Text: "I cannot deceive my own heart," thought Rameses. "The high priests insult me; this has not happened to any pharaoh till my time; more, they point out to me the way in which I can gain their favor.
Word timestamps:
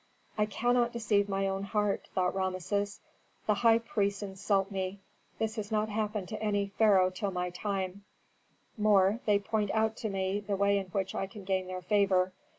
"I 0.35 0.47
cannot 0.47 0.93
deceive 0.93 1.29
my 1.29 1.45
own 1.47 1.61
heart," 1.61 2.09
thought 2.15 2.33
Rameses. 2.33 3.01
"The 3.45 3.53
high 3.53 3.77
priests 3.77 4.23
insult 4.23 4.71
me; 4.71 4.99
this 5.37 5.57
has 5.57 5.71
not 5.71 5.89
happened 5.89 6.27
to 6.29 6.41
any 6.41 6.69
pharaoh 6.69 7.11
till 7.11 7.29
my 7.29 7.51
time; 7.51 8.03
more, 8.79 9.19
they 9.27 9.37
point 9.37 9.69
out 9.75 9.95
to 9.97 10.09
me 10.09 10.39
the 10.39 10.55
way 10.57 10.79
in 10.79 10.87
which 10.87 11.13
I 11.13 11.27
can 11.27 11.43
gain 11.43 11.67
their 11.67 11.83
favor. 11.83 12.33